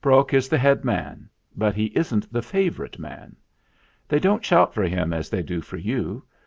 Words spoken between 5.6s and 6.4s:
for you.